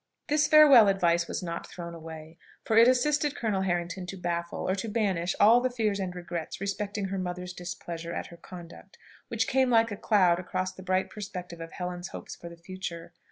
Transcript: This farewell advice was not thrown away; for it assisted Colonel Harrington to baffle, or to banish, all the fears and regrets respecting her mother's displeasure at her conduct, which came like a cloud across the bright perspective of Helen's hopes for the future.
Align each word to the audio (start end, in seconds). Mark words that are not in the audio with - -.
This 0.29 0.47
farewell 0.47 0.87
advice 0.87 1.27
was 1.27 1.43
not 1.43 1.67
thrown 1.69 1.93
away; 1.93 2.39
for 2.65 2.75
it 2.75 2.87
assisted 2.87 3.35
Colonel 3.35 3.61
Harrington 3.61 4.07
to 4.07 4.17
baffle, 4.17 4.67
or 4.67 4.73
to 4.73 4.89
banish, 4.89 5.35
all 5.39 5.61
the 5.61 5.69
fears 5.69 5.99
and 5.99 6.15
regrets 6.15 6.59
respecting 6.59 7.09
her 7.09 7.19
mother's 7.19 7.53
displeasure 7.53 8.11
at 8.11 8.25
her 8.33 8.37
conduct, 8.37 8.97
which 9.27 9.45
came 9.47 9.69
like 9.69 9.91
a 9.91 9.95
cloud 9.95 10.39
across 10.39 10.73
the 10.73 10.81
bright 10.81 11.11
perspective 11.11 11.61
of 11.61 11.73
Helen's 11.73 12.07
hopes 12.07 12.35
for 12.35 12.49
the 12.49 12.57
future. 12.57 13.13